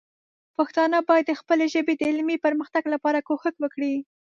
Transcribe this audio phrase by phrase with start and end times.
[0.57, 3.93] پښتانه باید د خپلې ژبې د علمي پرمختګ لپاره کوښښ وکړي.